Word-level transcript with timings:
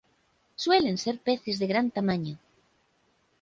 Suelen 0.55 0.97
ser 0.97 1.19
peces 1.19 1.59
de 1.59 1.67
gran 1.67 1.91
tamaño. 1.91 2.39